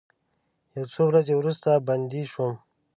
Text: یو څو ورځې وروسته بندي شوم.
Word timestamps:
یو 0.75 0.85
څو 0.93 1.01
ورځې 1.09 1.33
وروسته 1.35 1.69
بندي 1.87 2.23
شوم. 2.31 2.53